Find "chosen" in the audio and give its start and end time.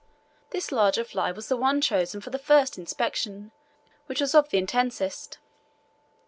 1.79-2.21